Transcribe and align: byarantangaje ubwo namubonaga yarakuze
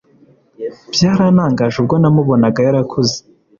byarantangaje 0.93 1.75
ubwo 1.81 1.95
namubonaga 2.01 2.59
yarakuze 2.67 3.15